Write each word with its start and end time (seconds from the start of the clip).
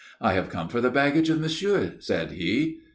"I 0.19 0.33
have 0.33 0.49
come 0.49 0.67
for 0.67 0.81
the 0.81 0.89
baggage 0.89 1.29
of 1.29 1.39
monsieur," 1.39 1.93
said 1.99 2.31
he. 2.31 2.79